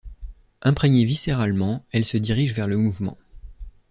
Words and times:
Imprégnée 0.63 1.05
viscéralement, 1.05 1.85
elle 1.91 2.05
se 2.05 2.17
dirige 2.17 2.55
vers 2.55 2.65
le 2.65 2.75
mouvement. 2.75 3.19